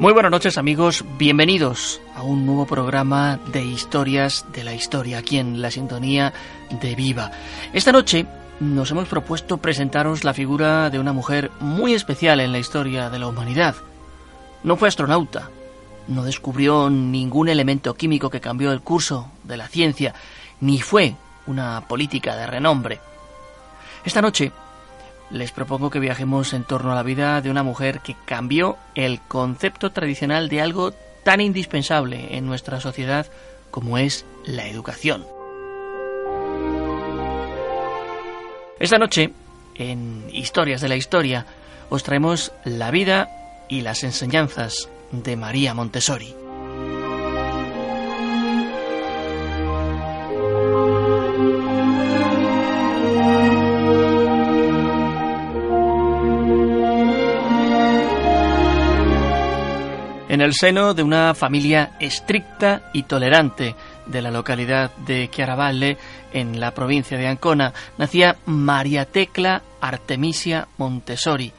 Muy 0.00 0.14
buenas 0.14 0.32
noches 0.32 0.56
amigos, 0.56 1.04
bienvenidos 1.18 2.00
a 2.14 2.22
un 2.22 2.46
nuevo 2.46 2.64
programa 2.64 3.38
de 3.52 3.62
historias 3.62 4.46
de 4.50 4.64
la 4.64 4.72
historia 4.72 5.18
aquí 5.18 5.36
en 5.36 5.60
la 5.60 5.70
sintonía 5.70 6.32
de 6.70 6.94
Viva. 6.94 7.30
Esta 7.74 7.92
noche 7.92 8.24
nos 8.60 8.90
hemos 8.90 9.08
propuesto 9.08 9.58
presentaros 9.58 10.24
la 10.24 10.32
figura 10.32 10.88
de 10.88 10.98
una 10.98 11.12
mujer 11.12 11.50
muy 11.60 11.92
especial 11.92 12.40
en 12.40 12.50
la 12.50 12.58
historia 12.58 13.10
de 13.10 13.18
la 13.18 13.26
humanidad. 13.26 13.74
No 14.64 14.78
fue 14.78 14.88
astronauta, 14.88 15.50
no 16.08 16.24
descubrió 16.24 16.88
ningún 16.88 17.50
elemento 17.50 17.92
químico 17.92 18.30
que 18.30 18.40
cambió 18.40 18.72
el 18.72 18.80
curso 18.80 19.30
de 19.44 19.58
la 19.58 19.68
ciencia, 19.68 20.14
ni 20.62 20.80
fue 20.80 21.14
una 21.46 21.86
política 21.86 22.36
de 22.36 22.46
renombre. 22.46 23.00
Esta 24.02 24.22
noche 24.22 24.50
les 25.30 25.52
propongo 25.52 25.90
que 25.90 26.00
viajemos 26.00 26.52
en 26.52 26.64
torno 26.64 26.92
a 26.92 26.94
la 26.94 27.02
vida 27.02 27.40
de 27.40 27.50
una 27.50 27.62
mujer 27.62 28.00
que 28.00 28.16
cambió 28.24 28.76
el 28.94 29.20
concepto 29.20 29.90
tradicional 29.90 30.48
de 30.48 30.60
algo 30.60 30.92
tan 31.22 31.40
indispensable 31.40 32.36
en 32.36 32.46
nuestra 32.46 32.80
sociedad 32.80 33.26
como 33.70 33.98
es 33.98 34.24
la 34.44 34.66
educación. 34.66 35.26
Esta 38.78 38.98
noche, 38.98 39.32
en 39.74 40.24
Historias 40.32 40.80
de 40.80 40.88
la 40.88 40.96
Historia, 40.96 41.46
os 41.90 42.02
traemos 42.02 42.52
la 42.64 42.90
vida 42.90 43.28
y 43.68 43.82
las 43.82 44.04
enseñanzas 44.04 44.88
de 45.12 45.36
María 45.36 45.74
Montessori. 45.74 46.34
En 60.30 60.40
el 60.40 60.54
seno 60.54 60.94
de 60.94 61.02
una 61.02 61.34
familia 61.34 61.96
estricta 61.98 62.88
y 62.92 63.02
tolerante 63.02 63.74
de 64.06 64.22
la 64.22 64.30
localidad 64.30 64.94
de 64.98 65.28
Chiaravalle, 65.28 65.98
en 66.32 66.60
la 66.60 66.70
provincia 66.70 67.18
de 67.18 67.26
Ancona, 67.26 67.74
nacía 67.98 68.36
María 68.46 69.06
Tecla 69.06 69.60
Artemisia 69.80 70.68
Montessori. 70.78 71.52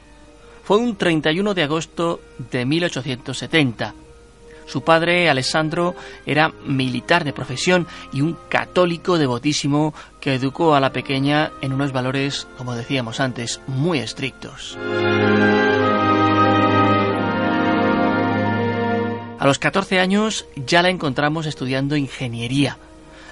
Fue 0.64 0.78
un 0.78 0.96
31 0.96 1.52
de 1.52 1.62
agosto 1.64 2.22
de 2.50 2.64
1870. 2.64 3.92
Su 4.64 4.82
padre, 4.82 5.28
Alessandro, 5.28 5.94
era 6.24 6.50
militar 6.64 7.24
de 7.24 7.34
profesión 7.34 7.86
y 8.10 8.22
un 8.22 8.38
católico 8.48 9.18
devotísimo 9.18 9.92
que 10.18 10.36
educó 10.36 10.74
a 10.74 10.80
la 10.80 10.94
pequeña 10.94 11.52
en 11.60 11.74
unos 11.74 11.92
valores, 11.92 12.48
como 12.56 12.74
decíamos 12.74 13.20
antes, 13.20 13.60
muy 13.66 13.98
estrictos. 13.98 14.78
A 19.42 19.46
los 19.46 19.58
14 19.58 19.98
años 19.98 20.46
ya 20.54 20.82
la 20.82 20.88
encontramos 20.88 21.46
estudiando 21.46 21.96
ingeniería. 21.96 22.78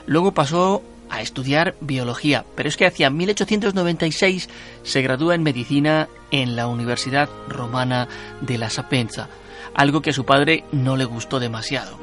Luego 0.06 0.34
pasó 0.34 0.82
a 1.08 1.22
estudiar 1.22 1.76
biología, 1.80 2.44
pero 2.56 2.68
es 2.68 2.76
que 2.76 2.84
hacia 2.84 3.10
1896 3.10 4.48
se 4.82 5.02
gradúa 5.02 5.36
en 5.36 5.44
medicina 5.44 6.08
en 6.32 6.56
la 6.56 6.66
Universidad 6.66 7.28
Romana 7.46 8.08
de 8.40 8.58
la 8.58 8.70
Sapienza, 8.70 9.28
algo 9.72 10.02
que 10.02 10.10
a 10.10 10.12
su 10.12 10.24
padre 10.24 10.64
no 10.72 10.96
le 10.96 11.04
gustó 11.04 11.38
demasiado. 11.38 11.96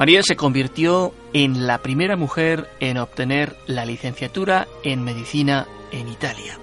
María 0.00 0.24
se 0.24 0.34
convirtió 0.34 1.14
en 1.32 1.68
la 1.68 1.78
primera 1.78 2.16
mujer 2.16 2.68
en 2.80 2.98
obtener 2.98 3.54
la 3.68 3.86
licenciatura 3.86 4.66
en 4.82 5.04
medicina 5.04 5.68
en 5.92 6.08
Italia. 6.08 6.58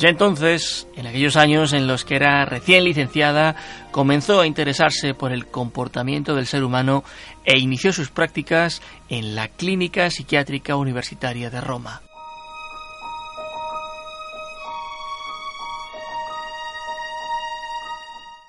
Ya 0.00 0.08
entonces, 0.08 0.88
en 0.96 1.06
aquellos 1.06 1.36
años 1.36 1.74
en 1.74 1.86
los 1.86 2.06
que 2.06 2.16
era 2.16 2.46
recién 2.46 2.84
licenciada, 2.84 3.54
comenzó 3.90 4.40
a 4.40 4.46
interesarse 4.46 5.12
por 5.12 5.30
el 5.30 5.46
comportamiento 5.46 6.34
del 6.34 6.46
ser 6.46 6.64
humano 6.64 7.04
e 7.44 7.58
inició 7.58 7.92
sus 7.92 8.08
prácticas 8.08 8.80
en 9.10 9.34
la 9.34 9.48
Clínica 9.48 10.08
Psiquiátrica 10.08 10.74
Universitaria 10.76 11.50
de 11.50 11.60
Roma. 11.60 12.00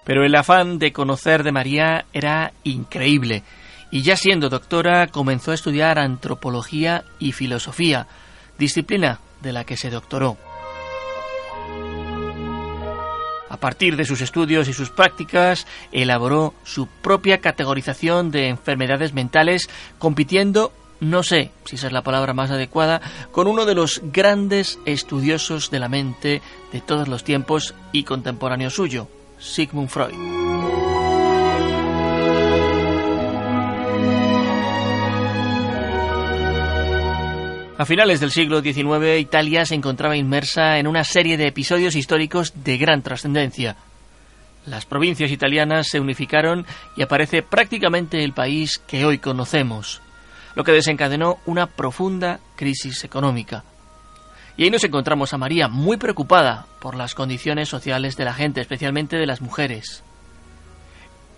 Pero 0.05 0.23
el 0.23 0.33
afán 0.35 0.79
de 0.79 0.93
conocer 0.93 1.43
de 1.43 1.51
María 1.51 2.05
era 2.13 2.53
increíble, 2.63 3.43
y 3.91 4.03
ya 4.03 4.15
siendo 4.15 4.47
doctora 4.47 5.07
comenzó 5.07 5.51
a 5.51 5.55
estudiar 5.55 5.99
antropología 5.99 7.03
y 7.19 7.33
filosofía, 7.33 8.07
disciplina 8.57 9.19
de 9.41 9.51
la 9.51 9.65
que 9.65 9.75
se 9.75 9.89
doctoró. 9.89 10.37
A 13.51 13.57
partir 13.57 13.97
de 13.97 14.05
sus 14.05 14.21
estudios 14.21 14.69
y 14.69 14.73
sus 14.73 14.91
prácticas, 14.91 15.67
elaboró 15.91 16.53
su 16.63 16.87
propia 16.87 17.39
categorización 17.39 18.31
de 18.31 18.47
enfermedades 18.47 19.11
mentales, 19.11 19.69
compitiendo, 19.99 20.71
no 21.01 21.21
sé 21.21 21.51
si 21.65 21.75
esa 21.75 21.87
es 21.87 21.93
la 21.93 22.01
palabra 22.01 22.33
más 22.33 22.49
adecuada, 22.49 23.01
con 23.33 23.47
uno 23.47 23.65
de 23.65 23.75
los 23.75 24.01
grandes 24.05 24.79
estudiosos 24.85 25.69
de 25.69 25.79
la 25.79 25.89
mente 25.89 26.41
de 26.71 26.79
todos 26.79 27.09
los 27.09 27.25
tiempos 27.25 27.75
y 27.91 28.05
contemporáneo 28.05 28.69
suyo, 28.69 29.09
Sigmund 29.37 29.89
Freud. 29.89 30.80
A 37.81 37.85
finales 37.85 38.19
del 38.19 38.29
siglo 38.29 38.61
XIX, 38.61 39.19
Italia 39.19 39.65
se 39.65 39.73
encontraba 39.73 40.15
inmersa 40.15 40.77
en 40.77 40.85
una 40.85 41.03
serie 41.03 41.35
de 41.35 41.47
episodios 41.47 41.95
históricos 41.95 42.53
de 42.63 42.77
gran 42.77 43.01
trascendencia. 43.01 43.75
Las 44.67 44.85
provincias 44.85 45.31
italianas 45.31 45.87
se 45.87 45.99
unificaron 45.99 46.67
y 46.95 47.01
aparece 47.01 47.41
prácticamente 47.41 48.23
el 48.23 48.33
país 48.33 48.77
que 48.77 49.03
hoy 49.03 49.17
conocemos, 49.17 49.99
lo 50.53 50.63
que 50.63 50.73
desencadenó 50.73 51.39
una 51.47 51.65
profunda 51.65 52.39
crisis 52.55 53.03
económica. 53.03 53.63
Y 54.57 54.65
ahí 54.65 54.69
nos 54.69 54.83
encontramos 54.83 55.33
a 55.33 55.39
María 55.39 55.67
muy 55.67 55.97
preocupada 55.97 56.67
por 56.79 56.93
las 56.93 57.15
condiciones 57.15 57.67
sociales 57.67 58.15
de 58.15 58.25
la 58.25 58.35
gente, 58.35 58.61
especialmente 58.61 59.17
de 59.17 59.25
las 59.25 59.41
mujeres. 59.41 60.03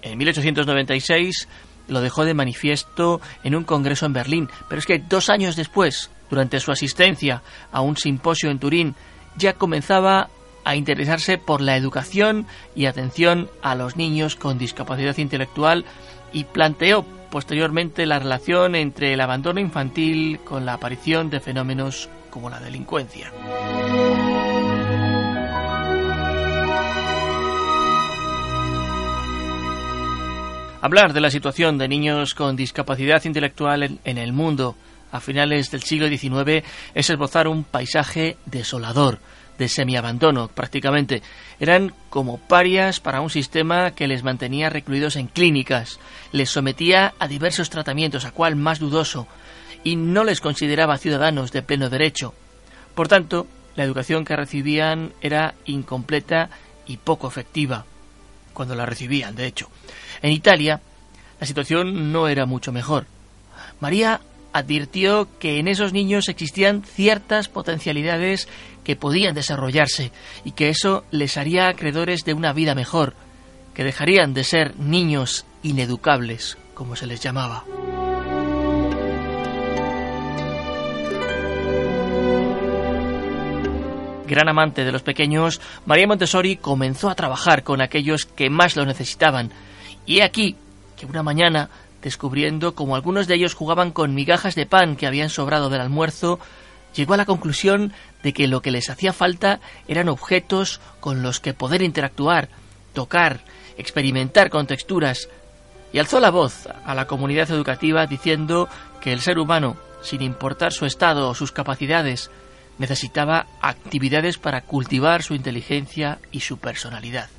En 0.02 0.18
1896 0.18 1.48
lo 1.88 2.02
dejó 2.02 2.26
de 2.26 2.34
manifiesto 2.34 3.22
en 3.44 3.56
un 3.56 3.64
congreso 3.64 4.06
en 4.06 4.14
Berlín, 4.14 4.50
pero 4.68 4.80
es 4.80 4.86
que 4.86 5.00
dos 5.00 5.30
años 5.30 5.56
después, 5.56 6.12
durante 6.34 6.60
su 6.60 6.72
asistencia 6.72 7.44
a 7.72 7.82
un 7.82 7.96
simposio 7.96 8.50
en 8.50 8.58
Turín, 8.58 8.96
ya 9.38 9.54
comenzaba 9.54 10.30
a 10.66 10.76
interesarse 10.76 11.38
por 11.38 11.62
la 11.62 11.78
educación 11.78 12.48
y 12.76 12.88
atención 12.88 13.52
a 13.62 13.76
los 13.76 13.98
niños 13.98 14.36
con 14.36 14.58
discapacidad 14.58 15.16
intelectual 15.20 15.86
y 16.32 16.46
planteó 16.46 17.06
posteriormente 17.30 18.08
la 18.08 18.18
relación 18.18 18.74
entre 18.74 19.14
el 19.14 19.22
abandono 19.22 19.60
infantil 19.60 20.40
con 20.44 20.66
la 20.66 20.74
aparición 20.74 21.30
de 21.30 21.40
fenómenos 21.40 22.10
como 22.32 22.50
la 22.50 22.60
delincuencia. 22.60 23.32
Hablar 30.82 31.14
de 31.14 31.22
la 31.22 31.30
situación 31.30 31.78
de 31.78 31.88
niños 31.88 32.34
con 32.34 32.56
discapacidad 32.56 33.24
intelectual 33.24 34.00
en, 34.04 34.18
el 34.18 34.34
mundo 34.34 34.76
a 35.14 35.22
finales 35.22 35.70
del 35.70 35.84
siglo 35.84 36.10
XIX 36.10 36.66
es 36.96 37.10
esbozar 37.10 37.48
un 37.48 37.64
paisaje 37.64 38.36
desolador, 38.48 39.20
de 39.60 39.70
semiabandono 39.70 40.48
prácticamente. 40.48 41.22
Eran 41.60 41.94
como 42.10 42.40
parias 42.40 43.00
para 43.00 43.22
un 43.22 43.30
sistema 43.30 43.92
que 43.92 44.08
les 44.08 44.24
mantenía 44.24 44.72
recluidos 44.72 45.16
en 45.16 45.28
clínicas, 45.28 46.00
les 46.32 46.50
sometía 46.50 47.14
a 47.20 47.28
diversos 47.28 47.70
tratamientos, 47.70 48.26
a 48.26 48.32
cual 48.32 48.56
más 48.56 48.80
dudoso, 48.80 49.28
y 49.84 49.96
no 49.96 50.24
les 50.24 50.42
consideraba 50.42 50.98
ciudadanos 50.98 51.52
de 51.52 51.62
pleno 51.62 51.92
derecho. 51.92 52.34
Por 52.96 53.08
tanto, 53.08 53.46
la 53.76 53.84
educación 53.84 54.26
que 54.26 54.36
recibían 54.36 55.14
era 55.22 55.54
incompleta 55.66 56.50
y 56.88 56.98
poco 56.98 57.28
efectiva, 57.28 57.86
cuando 58.52 58.74
la 58.74 58.88
recibían, 58.88 59.36
de 59.36 59.46
hecho. 59.46 59.70
En 60.24 60.32
Italia, 60.32 60.82
la 61.40 61.46
situación 61.46 62.12
no 62.12 62.28
era 62.28 62.48
mucho 62.48 62.72
mejor. 62.72 63.06
María 63.80 64.20
advirtió 64.54 65.28
que 65.40 65.60
en 65.60 65.68
esos 65.68 65.92
niños 65.92 66.30
existían 66.30 66.84
ciertas 66.84 67.50
potencialidades 67.50 68.48
que 68.84 68.96
podían 68.96 69.36
desarrollarse 69.36 70.12
y 70.46 70.52
que 70.52 70.70
eso 70.70 71.04
les 71.12 71.38
haría 71.38 71.68
acreedores 71.68 72.24
de 72.24 72.34
una 72.34 72.54
vida 72.54 72.76
mejor, 72.76 73.16
que 73.74 73.84
dejarían 73.84 74.34
de 74.34 74.44
ser 74.44 74.78
niños 74.80 75.46
ineducables, 75.64 76.58
como 76.74 76.96
se 76.96 77.08
les 77.08 77.20
llamaba. 77.20 77.66
Gran 84.28 84.48
amante 84.48 84.86
de 84.86 84.92
los 84.92 85.04
pequeños, 85.04 85.60
María 85.86 86.08
Montessori 86.08 86.56
comenzó 86.56 87.10
a 87.10 87.16
trabajar 87.16 87.64
con 87.64 87.82
aquellos 87.82 88.26
que 88.26 88.50
más 88.50 88.76
lo 88.76 88.86
necesitaban. 88.86 89.52
Y 90.06 90.20
he 90.20 90.24
aquí 90.24 90.56
que 90.96 91.06
una 91.06 91.24
mañana, 91.24 91.70
descubriendo 92.04 92.76
cómo 92.76 92.96
algunos 92.96 93.28
de 93.28 93.36
ellos 93.36 93.56
jugaban 93.56 93.92
con 93.92 94.14
migajas 94.14 94.56
de 94.56 94.66
pan 94.66 94.96
que 94.96 95.08
habían 95.08 95.30
sobrado 95.30 95.70
del 95.70 95.82
almuerzo, 95.82 96.40
llegó 96.94 97.14
a 97.14 97.18
la 97.18 97.26
conclusión 97.26 97.94
de 98.22 98.34
que 98.34 98.48
lo 98.48 98.62
que 98.62 98.72
les 98.72 98.90
hacía 98.90 99.14
falta 99.14 99.60
eran 99.88 100.10
objetos 100.10 100.82
con 101.00 101.24
los 101.24 101.40
que 101.40 101.54
poder 101.54 101.82
interactuar, 101.82 102.50
tocar, 102.94 103.40
experimentar 103.78 104.50
con 104.50 104.68
texturas, 104.68 105.30
y 105.94 106.00
alzó 106.00 106.20
la 106.20 106.32
voz 106.32 106.68
a 106.86 106.94
la 106.94 107.08
comunidad 107.08 107.50
educativa 107.52 108.06
diciendo 108.06 108.68
que 109.00 109.14
el 109.14 109.22
ser 109.22 109.40
humano, 109.40 109.78
sin 110.02 110.22
importar 110.22 110.74
su 110.74 110.86
estado 110.86 111.30
o 111.30 111.36
sus 111.36 111.52
capacidades, 111.52 112.32
necesitaba 112.80 113.46
actividades 113.62 114.38
para 114.38 114.62
cultivar 114.62 115.22
su 115.22 115.36
inteligencia 115.36 116.20
y 116.32 116.42
su 116.42 116.58
personalidad. 116.58 117.30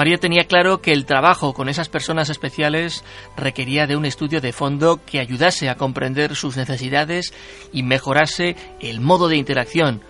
María 0.00 0.16
tenía 0.16 0.44
claro 0.44 0.80
que 0.80 0.92
el 0.92 1.04
trabajo 1.04 1.52
con 1.52 1.68
esas 1.68 1.90
personas 1.90 2.30
especiales 2.30 3.04
requería 3.36 3.86
de 3.86 3.96
un 3.96 4.06
estudio 4.06 4.40
de 4.40 4.54
fondo 4.54 4.98
que 5.04 5.20
ayudase 5.20 5.68
a 5.68 5.74
comprender 5.74 6.36
sus 6.36 6.56
necesidades 6.56 7.34
y 7.70 7.82
mejorase 7.82 8.56
el 8.80 9.02
modo 9.02 9.28
de 9.28 9.36
interacción, 9.36 10.00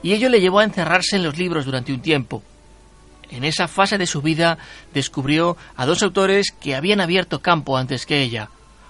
y 0.00 0.12
ello 0.12 0.28
le 0.28 0.40
llevó 0.40 0.60
a 0.60 0.64
encerrarse 0.64 1.16
en 1.16 1.24
los 1.24 1.38
libros 1.38 1.64
durante 1.64 1.92
un 1.92 2.00
tiempo. 2.00 2.40
En 3.32 3.42
esa 3.42 3.66
fase 3.66 3.98
de 3.98 4.06
su 4.06 4.22
vida 4.22 4.58
descubrió 4.94 5.56
a 5.74 5.86
dos 5.86 6.04
autores 6.04 6.52
que 6.52 6.76
habían 6.76 7.00
abierto 7.00 7.42
campo 7.42 7.76
antes 7.76 8.06
que 8.06 8.22
ella. 8.22 8.48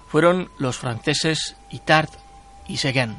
Fueron 0.08 0.50
los 0.58 0.76
franceses 0.76 1.56
Itard 1.70 2.10
y 2.68 2.76
Seguin. 2.76 3.16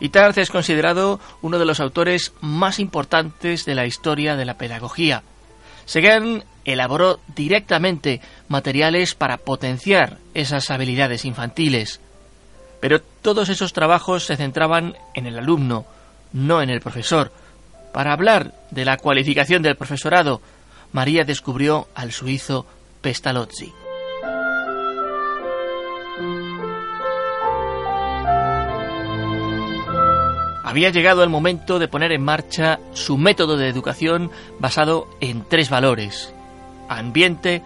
Itard 0.00 0.38
es 0.38 0.50
considerado 0.50 1.20
uno 1.42 1.58
de 1.58 1.64
los 1.64 1.80
autores 1.80 2.32
más 2.40 2.78
importantes 2.78 3.64
de 3.64 3.74
la 3.74 3.86
historia 3.86 4.36
de 4.36 4.44
la 4.44 4.58
pedagogía. 4.58 5.22
Seguin 5.86 6.44
elaboró 6.64 7.18
directamente 7.34 8.20
materiales 8.48 9.14
para 9.14 9.38
potenciar 9.38 10.18
esas 10.34 10.70
habilidades 10.70 11.24
infantiles. 11.24 12.00
Pero 12.80 13.00
todos 13.00 13.48
esos 13.48 13.72
trabajos 13.72 14.24
se 14.26 14.36
centraban 14.36 14.94
en 15.14 15.26
el 15.26 15.38
alumno, 15.38 15.86
no 16.32 16.62
en 16.62 16.70
el 16.70 16.80
profesor. 16.80 17.32
Para 17.92 18.12
hablar 18.12 18.54
de 18.70 18.84
la 18.84 18.98
cualificación 18.98 19.62
del 19.62 19.76
profesorado, 19.76 20.40
María 20.92 21.24
descubrió 21.24 21.88
al 21.94 22.12
suizo 22.12 22.66
Pestalozzi. 23.00 23.72
Había 30.68 30.90
llegado 30.90 31.22
el 31.22 31.30
momento 31.30 31.78
de 31.78 31.88
poner 31.88 32.12
en 32.12 32.22
marcha 32.22 32.78
su 32.92 33.16
método 33.16 33.56
de 33.56 33.68
educación 33.70 34.30
basado 34.58 35.08
en 35.18 35.42
tres 35.48 35.70
valores, 35.70 36.34
ambiente, 36.90 37.62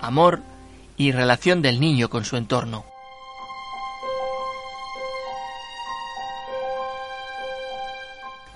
amor 0.00 0.40
y 0.96 1.12
relación 1.12 1.62
del 1.62 1.78
niño 1.78 2.10
con 2.10 2.24
su 2.24 2.36
entorno. 2.36 2.84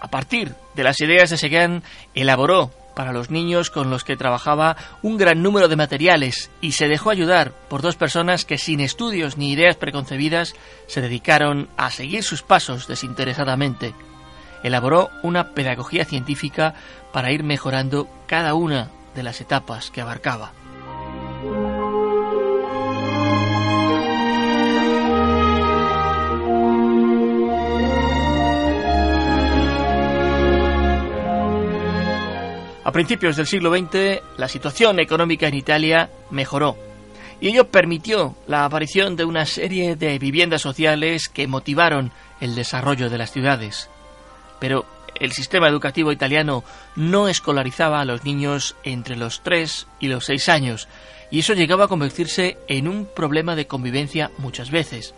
A 0.01 0.09
partir 0.09 0.57
de 0.75 0.83
las 0.83 1.01
ideas 1.01 1.31
de 1.31 1.39
Seguin, 1.39 1.85
elaboró 2.17 2.73
para 2.95 3.13
los 3.13 3.31
niños 3.31 3.71
con 3.71 3.91
los 3.91 4.05
que 4.05 4.17
trabajaba 4.17 4.77
un 5.03 5.17
gran 5.17 5.43
número 5.43 5.69
de 5.69 5.77
materiales 5.77 6.51
y 6.61 6.73
se 6.73 6.89
dejó 6.89 7.11
ayudar 7.11 7.53
por 7.69 7.83
dos 7.83 7.97
personas 7.97 8.45
que 8.45 8.59
sin 8.59 8.81
estudios 8.81 9.37
ni 9.37 9.53
ideas 9.53 9.77
preconcebidas 9.77 10.55
se 10.87 11.01
dedicaron 11.01 11.69
a 11.77 11.91
seguir 11.91 12.23
sus 12.23 12.43
pasos 12.43 12.87
desinteresadamente. 12.87 13.95
Elaboró 14.63 15.11
una 15.23 15.51
pedagogía 15.51 16.05
científica 16.05 16.75
para 17.13 17.33
ir 17.33 17.43
mejorando 17.43 18.09
cada 18.27 18.55
una 18.55 18.91
de 19.15 19.23
las 19.23 19.41
etapas 19.41 19.91
que 19.91 20.01
abarcaba. 20.01 20.53
A 32.85 32.93
principios 32.93 33.37
del 33.37 33.47
siglo 33.47 33.75
XX, 33.75 34.21
la 34.37 34.47
situación 34.47 35.01
económica 35.01 35.49
en 35.49 35.55
Italia 35.55 36.11
mejoró 36.31 36.77
y 37.41 37.49
ello 37.49 37.69
permitió 37.69 38.37
la 38.47 38.65
aparición 38.65 39.17
de 39.17 39.25
una 39.25 39.47
serie 39.47 39.97
de 39.97 40.19
viviendas 40.19 40.63
sociales 40.63 41.29
que 41.29 41.47
motivaron 41.47 42.13
el 42.41 42.55
desarrollo 42.55 43.09
de 43.09 43.19
las 43.19 43.33
ciudades. 43.33 43.89
Pero 44.61 44.85
el 45.19 45.33
sistema 45.33 45.69
educativo 45.69 46.13
italiano 46.13 46.63
no 46.95 47.29
escolarizaba 47.29 48.01
a 48.01 48.05
los 48.05 48.25
niños 48.25 48.77
entre 48.85 49.17
los 49.17 49.43
3 49.43 49.87
y 50.01 50.09
los 50.09 50.27
6 50.27 50.49
años, 50.51 50.89
y 51.31 51.41
eso 51.41 51.55
llegaba 51.55 51.85
a 51.85 51.89
convertirse 51.89 52.59
en 52.69 52.87
un 52.87 53.07
problema 53.07 53.57
de 53.57 53.67
convivencia 53.67 54.31
muchas 54.39 54.71
veces. 54.71 55.15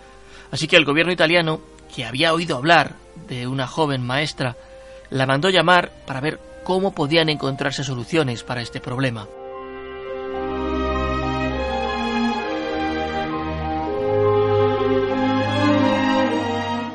Así 0.50 0.68
que 0.68 0.76
el 0.76 0.84
gobierno 0.84 1.12
italiano, 1.12 1.60
que 1.94 2.04
había 2.04 2.32
oído 2.32 2.56
hablar 2.56 2.94
de 3.28 3.46
una 3.46 3.66
joven 3.66 4.06
maestra, 4.06 4.56
la 5.10 5.26
mandó 5.26 5.50
llamar 5.50 5.92
para 6.06 6.20
ver 6.20 6.40
cómo 6.66 6.90
podían 6.90 7.28
encontrarse 7.28 7.84
soluciones 7.84 8.42
para 8.42 8.60
este 8.60 8.80
problema. 8.80 9.28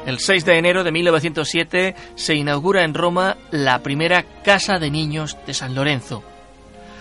El 0.06 0.20
6 0.20 0.44
de 0.44 0.58
enero 0.58 0.84
de 0.84 0.92
1907 0.92 1.96
se 2.16 2.36
inaugura 2.36 2.84
en 2.84 2.94
Roma 2.94 3.38
la 3.50 3.82
primera 3.82 4.26
Casa 4.44 4.78
de 4.78 4.92
Niños 4.92 5.38
de 5.48 5.54
San 5.54 5.74
Lorenzo. 5.74 6.22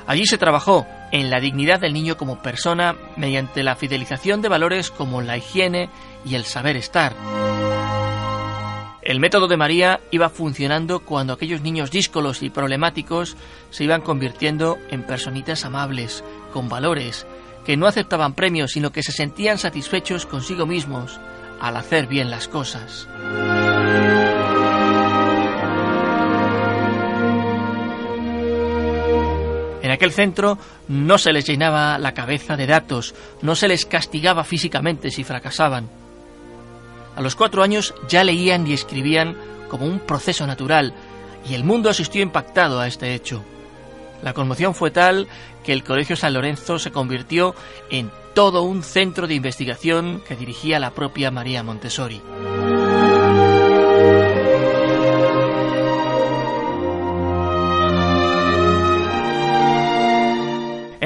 Allí 0.06 0.24
se 0.26 0.38
trabajó 0.38 0.86
en 1.10 1.28
la 1.28 1.40
dignidad 1.40 1.80
del 1.80 1.92
niño 1.92 2.16
como 2.16 2.40
persona 2.40 2.94
mediante 3.16 3.64
la 3.64 3.74
fidelización 3.74 4.42
de 4.42 4.48
valores 4.48 4.92
como 4.92 5.22
la 5.22 5.36
higiene 5.36 5.90
y 6.24 6.36
el 6.36 6.44
saber 6.44 6.76
estar. 6.76 7.16
El 9.10 9.18
método 9.18 9.48
de 9.48 9.56
María 9.56 9.98
iba 10.12 10.28
funcionando 10.28 11.00
cuando 11.00 11.32
aquellos 11.32 11.62
niños 11.62 11.90
díscolos 11.90 12.44
y 12.44 12.48
problemáticos 12.48 13.36
se 13.70 13.82
iban 13.82 14.02
convirtiendo 14.02 14.78
en 14.88 15.02
personitas 15.02 15.64
amables, 15.64 16.22
con 16.52 16.68
valores, 16.68 17.26
que 17.66 17.76
no 17.76 17.88
aceptaban 17.88 18.34
premios, 18.34 18.70
sino 18.70 18.92
que 18.92 19.02
se 19.02 19.10
sentían 19.10 19.58
satisfechos 19.58 20.26
consigo 20.26 20.64
mismos 20.64 21.18
al 21.60 21.76
hacer 21.76 22.06
bien 22.06 22.30
las 22.30 22.46
cosas. 22.46 23.08
En 29.82 29.90
aquel 29.90 30.12
centro 30.12 30.56
no 30.86 31.18
se 31.18 31.32
les 31.32 31.46
llenaba 31.46 31.98
la 31.98 32.14
cabeza 32.14 32.56
de 32.56 32.68
datos, 32.68 33.16
no 33.42 33.56
se 33.56 33.66
les 33.66 33.86
castigaba 33.86 34.44
físicamente 34.44 35.10
si 35.10 35.24
fracasaban. 35.24 35.88
A 37.16 37.22
los 37.22 37.36
cuatro 37.36 37.62
años 37.62 37.94
ya 38.08 38.24
leían 38.24 38.66
y 38.66 38.72
escribían 38.72 39.36
como 39.68 39.86
un 39.86 40.00
proceso 40.00 40.46
natural, 40.46 40.94
y 41.48 41.54
el 41.54 41.64
mundo 41.64 41.90
asistió 41.90 42.22
impactado 42.22 42.80
a 42.80 42.86
este 42.86 43.14
hecho. 43.14 43.42
La 44.22 44.34
conmoción 44.34 44.74
fue 44.74 44.90
tal 44.90 45.28
que 45.64 45.72
el 45.72 45.84
Colegio 45.84 46.16
San 46.16 46.34
Lorenzo 46.34 46.78
se 46.78 46.90
convirtió 46.90 47.54
en 47.90 48.10
todo 48.34 48.62
un 48.62 48.82
centro 48.82 49.26
de 49.26 49.34
investigación 49.34 50.22
que 50.26 50.36
dirigía 50.36 50.78
la 50.78 50.90
propia 50.90 51.30
María 51.30 51.62
Montessori. 51.62 52.20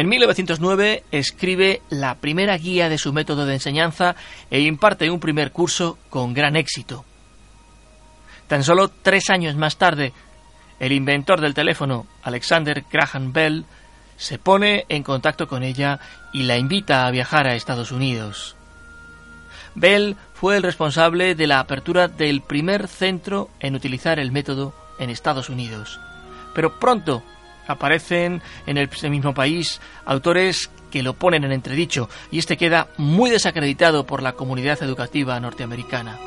En 0.05 0.11
1909 0.11 1.03
escribe 1.13 1.81
la 1.89 2.17
primera 2.17 2.59
guía 2.59 2.91
de 2.91 2.99
su 2.99 3.15
método 3.15 3.47
de 3.47 3.55
enseñanza 3.55 4.17
e 4.51 4.61
imparte 4.61 5.11
un 5.11 5.19
primer 5.19 5.51
curso 5.51 5.97
con 6.11 6.35
gran 6.35 6.57
éxito. 6.57 7.07
Tan 8.47 8.65
solo 8.65 8.89
tres 8.89 9.31
años 9.31 9.57
más 9.57 9.79
tarde, 9.79 10.13
el 10.79 10.93
inventor 10.93 11.41
del 11.41 11.55
teléfono, 11.55 12.07
Alexander 12.23 12.85
Graham 12.93 13.33
Bell, 13.33 13.65
se 14.19 14.39
pone 14.39 14.85
en 14.91 15.03
contacto 15.03 15.49
con 15.49 15.63
ella 15.63 15.99
y 16.35 16.43
la 16.43 16.59
invita 16.59 17.07
a 17.07 17.11
viajar 17.11 17.47
a 17.47 17.55
Estados 17.55 17.91
Unidos. 17.91 18.57
Bell 19.75 20.17
fue 20.35 20.59
el 20.59 20.65
responsable 20.65 21.35
de 21.35 21.47
la 21.47 21.61
apertura 21.61 22.09
del 22.09 22.43
primer 22.43 22.89
centro 22.89 23.49
en 23.59 23.75
utilizar 23.75 24.19
el 24.19 24.33
método 24.33 24.75
en 24.99 25.09
Estados 25.09 25.49
Unidos. 25.49 25.99
Pero 26.55 26.79
pronto 26.79 27.23
aparecen 27.67 28.43
en 28.67 28.79
el 28.79 28.89
mismo 29.11 29.35
país 29.35 29.81
autores 30.05 30.71
que 30.91 31.03
lo 31.03 31.15
ponen 31.15 31.45
en 31.45 31.53
entredicho 31.53 32.09
y 32.31 32.39
este 32.39 32.57
queda 32.57 32.89
muy 32.99 33.31
desacreditado 33.31 34.07
por 34.07 34.23
la 34.23 34.33
comunidad 34.33 34.83
educativa 34.83 35.39
norteamericana. 35.41 36.19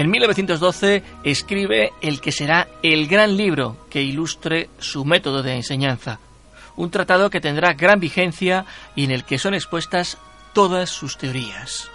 En 0.00 0.10
1912 0.10 1.02
escribe 1.24 1.92
el 2.00 2.22
que 2.22 2.32
será 2.32 2.68
el 2.82 3.06
gran 3.06 3.36
libro 3.36 3.76
que 3.90 4.00
ilustre 4.02 4.70
su 4.78 5.04
método 5.04 5.42
de 5.42 5.56
enseñanza, 5.56 6.20
un 6.76 6.90
tratado 6.90 7.28
que 7.28 7.42
tendrá 7.42 7.74
gran 7.74 8.00
vigencia 8.00 8.64
y 8.96 9.04
en 9.04 9.10
el 9.10 9.24
que 9.24 9.38
son 9.38 9.52
expuestas 9.52 10.16
todas 10.52 10.90
sus 10.90 11.16
teorías. 11.16 11.90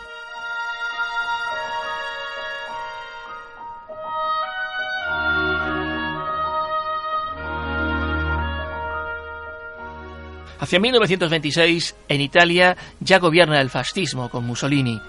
Hacia 10.60 10.80
1926, 10.80 11.96
en 12.08 12.22
Italia 12.22 12.76
ya 13.00 13.20
gobierna 13.20 13.62
el 13.62 13.70
fascismo 13.70 14.30
con 14.30 14.46
Mussolini. 14.46 15.00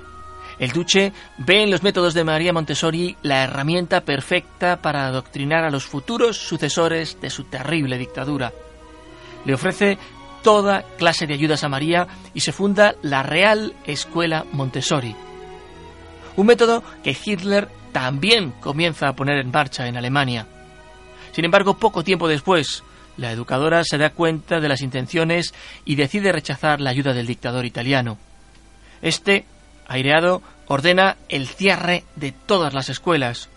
El 0.58 0.72
Duce 0.72 1.12
ve 1.38 1.62
en 1.62 1.70
los 1.70 1.82
métodos 1.82 2.14
de 2.14 2.24
María 2.24 2.52
Montessori 2.52 3.16
la 3.22 3.44
herramienta 3.44 4.02
perfecta 4.02 4.82
para 4.82 5.06
adoctrinar 5.06 5.64
a 5.64 5.70
los 5.70 5.84
futuros 5.84 6.36
sucesores 6.36 7.20
de 7.20 7.30
su 7.30 7.44
terrible 7.44 7.98
dictadura. 7.98 8.52
Le 9.44 9.54
ofrece 9.54 9.98
toda 10.42 10.82
clase 10.96 11.26
de 11.26 11.34
ayudas 11.34 11.64
a 11.64 11.68
María 11.68 12.06
y 12.34 12.40
se 12.40 12.52
funda 12.52 12.94
la 13.02 13.22
Real 13.22 13.74
Escuela 13.86 14.44
Montessori. 14.52 15.14
Un 16.36 16.46
método 16.46 16.82
que 17.02 17.16
Hitler 17.24 17.68
también 17.92 18.50
comienza 18.60 19.08
a 19.08 19.16
poner 19.16 19.38
en 19.38 19.50
marcha 19.50 19.86
en 19.86 19.96
Alemania. 19.96 20.46
Sin 21.32 21.44
embargo, 21.44 21.78
poco 21.78 22.04
tiempo 22.04 22.28
después, 22.28 22.82
la 23.16 23.32
educadora 23.32 23.82
se 23.84 23.98
da 23.98 24.10
cuenta 24.10 24.60
de 24.60 24.68
las 24.68 24.82
intenciones 24.82 25.54
y 25.84 25.94
decide 25.94 26.32
rechazar 26.32 26.80
la 26.80 26.90
ayuda 26.90 27.14
del 27.14 27.26
dictador 27.26 27.64
italiano. 27.64 28.18
Este, 29.00 29.46
aireado, 29.88 30.42
ordena 30.66 31.16
el 31.28 31.46
cierre 31.46 32.04
de 32.16 32.32
todas 32.32 32.74
las 32.74 32.88
escuelas. 32.88 33.48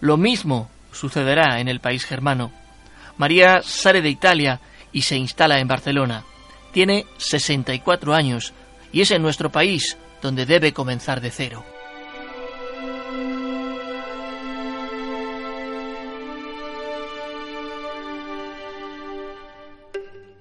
Lo 0.00 0.16
mismo 0.16 0.68
sucederá 0.92 1.60
en 1.60 1.68
el 1.68 1.80
país 1.80 2.04
germano. 2.04 2.50
María 3.16 3.62
sale 3.62 4.02
de 4.02 4.10
Italia 4.10 4.60
y 4.98 5.02
se 5.02 5.16
instala 5.16 5.60
en 5.60 5.68
Barcelona. 5.68 6.24
Tiene 6.72 7.06
64 7.18 8.14
años 8.14 8.52
y 8.92 9.02
es 9.02 9.12
en 9.12 9.22
nuestro 9.22 9.52
país 9.52 9.96
donde 10.20 10.44
debe 10.44 10.72
comenzar 10.72 11.20
de 11.20 11.30
cero. 11.30 11.64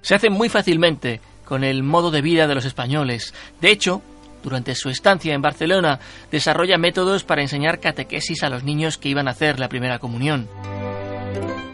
Se 0.02 0.16
hace 0.16 0.32
muy 0.32 0.50
fácilmente 0.50 1.22
con 1.46 1.64
el 1.64 1.84
modo 1.84 2.10
de 2.10 2.24
vida 2.24 2.48
de 2.48 2.56
los 2.56 2.66
españoles. 2.66 3.36
De 3.62 3.70
hecho, 3.70 4.02
durante 4.42 4.74
su 4.74 4.90
estancia 4.90 5.36
en 5.36 5.44
Barcelona, 5.44 6.00
desarrolla 6.32 6.80
métodos 6.80 7.24
para 7.24 7.44
enseñar 7.44 7.80
catequesis 7.80 8.42
a 8.42 8.50
los 8.50 8.64
niños 8.64 8.98
que 8.98 9.10
iban 9.10 9.28
a 9.28 9.32
hacer 9.32 9.60
la 9.60 9.70
primera 9.70 10.00
comunión. 10.00 10.48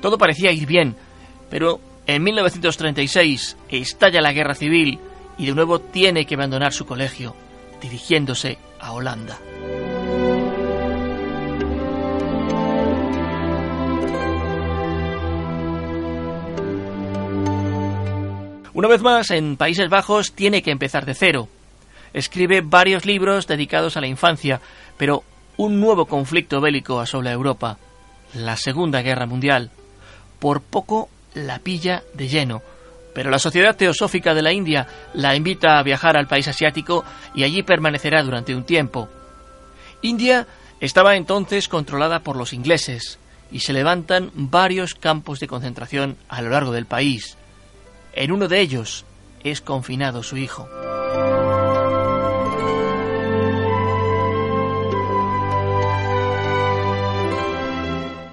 Todo 0.02 0.18
parecía 0.18 0.52
ir 0.52 0.66
bien, 0.66 0.98
pero 1.50 1.80
en 2.06 2.24
1936 2.24 3.58
estalla 3.70 4.22
la 4.22 4.34
guerra 4.34 4.56
civil 4.56 5.00
y 5.38 5.46
de 5.46 5.56
nuevo 5.56 5.80
tiene 5.80 6.26
que 6.26 6.36
abandonar 6.36 6.74
su 6.74 6.86
colegio, 6.86 7.36
dirigiéndose 7.82 8.58
a 8.80 8.92
Holanda. 8.92 9.40
Una 18.74 18.88
vez 18.88 19.02
más, 19.02 19.30
en 19.30 19.56
Países 19.56 19.88
Bajos 19.88 20.34
tiene 20.34 20.64
que 20.64 20.72
empezar 20.72 21.06
de 21.06 21.14
cero. 21.14 21.48
Escribe 22.12 22.62
varios 22.62 23.06
libros 23.06 23.48
dedicados 23.48 23.98
a 23.98 24.02
la 24.02 24.08
infancia, 24.08 24.62
pero 24.98 25.24
un 25.58 25.80
nuevo 25.80 26.08
conflicto 26.08 26.60
bélico 26.60 27.00
asola 27.00 27.32
Europa, 27.32 27.78
la 28.34 28.58
Segunda 28.58 29.04
Guerra 29.04 29.28
Mundial. 29.28 29.70
Por 30.40 30.62
poco 30.62 31.08
la 31.34 31.60
pilla 31.60 32.04
de 32.14 32.28
lleno. 32.28 32.62
Pero 33.14 33.30
la 33.30 33.40
Sociedad 33.40 33.76
Teosófica 33.76 34.34
de 34.34 34.42
la 34.42 34.52
India 34.52 34.88
la 35.14 35.36
invita 35.36 35.78
a 35.78 35.84
viajar 35.84 36.18
al 36.18 36.28
país 36.28 36.48
asiático 36.48 37.04
y 37.36 37.44
allí 37.44 37.62
permanecerá 37.64 38.24
durante 38.24 38.56
un 38.56 38.64
tiempo. 38.64 39.08
India 40.02 40.48
estaba 40.80 41.16
entonces 41.16 41.68
controlada 41.68 42.22
por 42.22 42.36
los 42.36 42.54
ingleses 42.54 43.20
y 43.52 43.60
se 43.60 43.74
levantan 43.74 44.32
varios 44.34 44.96
campos 44.96 45.40
de 45.40 45.48
concentración 45.48 46.18
a 46.28 46.42
lo 46.42 46.50
largo 46.50 46.72
del 46.72 46.88
país. 46.88 47.38
En 48.14 48.32
uno 48.32 48.48
de 48.48 48.60
ellos 48.60 49.06
es 49.44 49.62
confinado 49.62 50.24
su 50.24 50.38
hijo. 50.38 50.68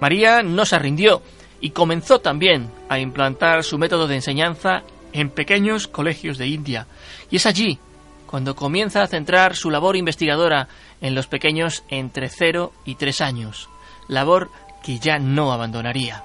María 0.00 0.42
no 0.42 0.64
se 0.64 0.78
rindió 0.78 1.22
y 1.60 1.70
comenzó 1.70 2.20
también 2.20 2.70
a 2.88 2.98
implantar 2.98 3.64
su 3.64 3.78
método 3.78 4.06
de 4.06 4.16
enseñanza 4.16 4.82
en 5.12 5.30
pequeños 5.30 5.88
colegios 5.88 6.38
de 6.38 6.46
India. 6.46 6.86
Y 7.30 7.36
es 7.36 7.46
allí 7.46 7.78
cuando 8.26 8.54
comienza 8.54 9.02
a 9.02 9.08
centrar 9.08 9.56
su 9.56 9.70
labor 9.70 9.96
investigadora 9.96 10.68
en 11.00 11.14
los 11.14 11.26
pequeños 11.26 11.82
entre 11.88 12.28
0 12.28 12.72
y 12.84 12.94
3 12.94 13.20
años, 13.22 13.68
labor 14.08 14.50
que 14.84 14.98
ya 14.98 15.18
no 15.18 15.52
abandonaría. 15.52 16.24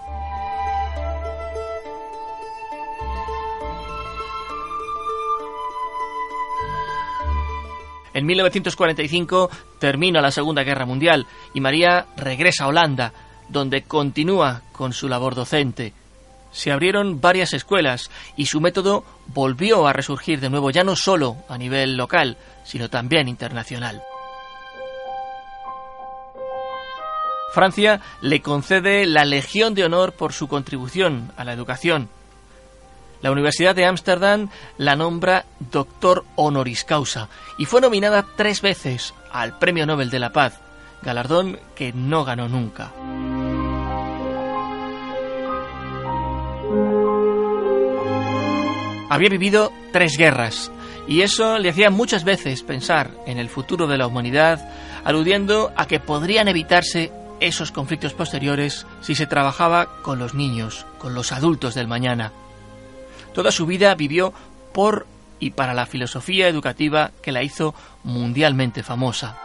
En 8.13 8.25
1945 8.25 9.49
termina 9.77 10.21
la 10.21 10.31
Segunda 10.31 10.63
Guerra 10.63 10.85
Mundial 10.85 11.27
y 11.53 11.59
María 11.59 12.05
regresa 12.15 12.63
a 12.63 12.67
Holanda, 12.67 13.11
donde 13.49 13.83
continúa 13.83 14.61
con 14.71 14.93
su 14.93 15.07
labor 15.07 15.35
docente. 15.35 15.93
Se 16.51 16.71
abrieron 16.71 17.19
varias 17.19 17.53
escuelas 17.53 18.09
y 18.37 18.45
su 18.45 18.61
método 18.61 19.03
volvió 19.27 19.87
a 19.87 19.93
resurgir 19.93 20.39
de 20.39 20.49
nuevo 20.49 20.69
ya 20.71 20.83
no 20.83 20.95
solo 20.95 21.37
a 21.49 21.57
nivel 21.57 21.97
local, 21.97 22.37
sino 22.63 22.89
también 22.89 23.27
internacional. 23.27 24.01
Francia 27.55 28.01
le 28.21 28.41
concede 28.41 29.05
la 29.05 29.23
Legión 29.23 29.75
de 29.75 29.85
Honor 29.85 30.11
por 30.11 30.33
su 30.33 30.49
contribución 30.49 31.31
a 31.37 31.45
la 31.45 31.53
educación. 31.53 32.09
La 33.21 33.31
Universidad 33.31 33.73
de 33.73 33.85
Ámsterdam 33.85 34.49
la 34.77 34.97
nombra 34.97 35.45
doctor 35.71 36.25
honoris 36.35 36.83
causa 36.83 37.29
y 37.57 37.65
fue 37.65 37.79
nominada 37.79 38.25
tres 38.35 38.61
veces 38.61 39.13
al 39.31 39.57
Premio 39.57 39.85
Nobel 39.85 40.09
de 40.09 40.19
la 40.19 40.33
Paz, 40.33 40.59
galardón 41.01 41.57
que 41.75 41.93
no 41.93 42.25
ganó 42.25 42.49
nunca. 42.49 42.91
Había 49.09 49.29
vivido 49.29 49.71
tres 49.91 50.17
guerras 50.17 50.71
y 51.07 51.21
eso 51.21 51.59
le 51.59 51.69
hacía 51.69 51.89
muchas 51.89 52.23
veces 52.23 52.63
pensar 52.63 53.11
en 53.27 53.37
el 53.37 53.49
futuro 53.49 53.85
de 53.85 53.97
la 53.97 54.07
humanidad, 54.07 54.67
aludiendo 55.03 55.71
a 55.75 55.85
que 55.85 55.99
podrían 55.99 56.47
evitarse 56.47 57.11
esos 57.39 57.71
conflictos 57.71 58.13
posteriores 58.13 58.87
si 59.01 59.13
se 59.13 59.27
trabajaba 59.27 60.01
con 60.01 60.17
los 60.17 60.33
niños, 60.33 60.85
con 60.97 61.13
los 61.13 61.31
adultos 61.31 61.75
del 61.75 61.87
mañana. 61.87 62.31
Toda 63.33 63.51
su 63.51 63.65
vida 63.65 63.93
vivió 63.93 64.33
por 64.73 65.05
y 65.39 65.51
para 65.51 65.73
la 65.73 65.85
filosofía 65.85 66.47
educativa 66.47 67.11
que 67.21 67.31
la 67.31 67.43
hizo 67.43 67.75
mundialmente 68.03 68.81
famosa. 68.81 69.37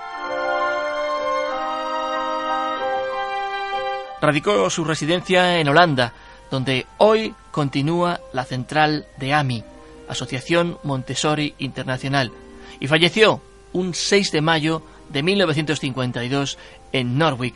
Radicó 4.23 4.71
su 4.71 4.85
residencia 4.85 5.59
en 5.59 5.69
Holanda, 5.69 6.13
donde 6.51 6.87
hoy 6.99 7.35
continúa 7.51 8.21
la 8.33 8.45
central 8.45 9.07
de 9.19 9.35
AMI, 9.35 9.65
Asociación 10.09 10.79
Montessori 10.83 11.55
Internacional, 11.59 12.33
y 12.79 12.87
falleció 12.87 13.41
un 13.73 13.95
6 13.95 14.33
de 14.33 14.41
mayo 14.41 14.83
de 15.11 15.23
1952 15.23 16.59
en 16.93 17.19
Norwich, 17.19 17.55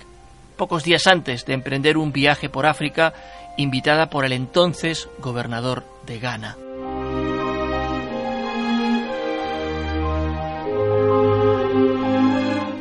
pocos 0.57 0.85
días 0.85 1.07
antes 1.07 1.45
de 1.47 1.55
emprender 1.55 1.97
un 1.97 2.13
viaje 2.13 2.49
por 2.49 2.67
África 2.67 3.15
invitada 3.57 4.11
por 4.11 4.25
el 4.25 4.33
entonces 4.33 5.09
gobernador 5.19 5.85
de 6.07 6.19
Ghana. 6.19 6.57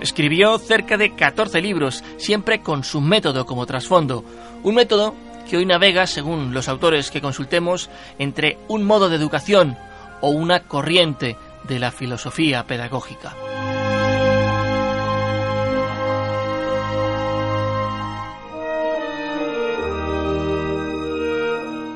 Escribió 0.01 0.57
cerca 0.57 0.97
de 0.97 1.15
14 1.15 1.61
libros, 1.61 2.03
siempre 2.17 2.59
con 2.61 2.83
su 2.83 2.99
método 2.99 3.45
como 3.45 3.65
trasfondo, 3.65 4.25
un 4.61 4.75
método 4.75 5.15
que 5.49 5.57
hoy 5.57 5.65
navega, 5.65 6.07
según 6.07 6.53
los 6.53 6.67
autores 6.67 7.11
que 7.11 7.21
consultemos, 7.21 7.89
entre 8.19 8.57
un 8.67 8.83
modo 8.83 9.09
de 9.09 9.15
educación 9.15 9.77
o 10.21 10.29
una 10.29 10.61
corriente 10.61 11.37
de 11.63 11.79
la 11.79 11.91
filosofía 11.91 12.65
pedagógica. 12.65 13.35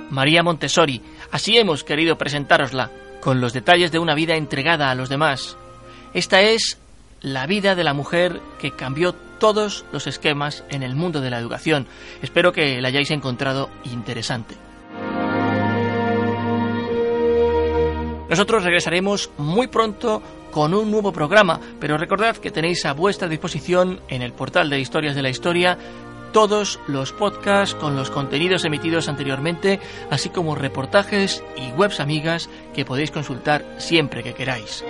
María 0.10 0.42
Montessori, 0.42 1.02
así 1.32 1.58
hemos 1.58 1.84
querido 1.84 2.18
presentárosla, 2.18 2.90
con 3.22 3.40
los 3.40 3.54
detalles 3.54 3.92
de 3.92 4.00
una 4.00 4.16
vida 4.16 4.36
entregada 4.36 4.90
a 4.90 4.96
los 4.96 5.10
demás. 5.10 5.58
Esta 6.14 6.42
es 6.42 6.80
la 7.22 7.46
vida 7.46 7.76
de 7.76 7.84
la 7.84 7.94
mujer 7.94 8.42
que 8.60 8.72
cambió 8.72 9.14
todos 9.40 9.86
los 9.92 10.08
esquemas 10.08 10.64
en 10.70 10.84
el 10.84 10.96
mundo 10.96 11.22
de 11.22 11.30
la 11.30 11.40
educación. 11.40 11.88
Espero 12.22 12.52
que 12.52 12.82
la 12.82 12.90
hayáis 12.90 13.12
encontrado 13.12 13.70
interesante. 13.84 14.56
Nosotros 18.30 18.64
regresaremos 18.64 19.30
muy 19.38 19.68
pronto 19.68 20.22
con 20.52 20.74
un 20.74 20.92
nuevo 20.92 21.14
programa, 21.14 21.60
pero 21.80 21.98
recordad 21.98 22.36
que 22.38 22.52
tenéis 22.52 22.86
a 22.86 22.94
vuestra 22.94 23.28
disposición 23.28 24.02
en 24.10 24.22
el 24.22 24.34
portal 24.34 24.70
de 24.70 24.80
Historias 24.80 25.16
de 25.16 25.22
la 25.22 25.30
Historia 25.30 25.78
todos 26.34 26.80
los 26.88 27.14
podcasts 27.14 27.74
con 27.76 27.96
los 27.96 28.10
contenidos 28.10 28.66
emitidos 28.66 29.08
anteriormente, 29.08 29.80
así 30.10 30.30
como 30.30 30.56
reportajes 30.56 31.44
y 31.56 31.72
webs 31.72 32.00
amigas 32.00 32.50
que 32.74 32.86
podéis 32.86 33.12
consultar 33.12 33.66
siempre 33.78 34.24
que 34.24 34.34
queráis. 34.34 34.84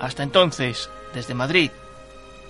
Hasta 0.00 0.22
entonces, 0.22 0.90
desde 1.14 1.34
Madrid, 1.34 1.70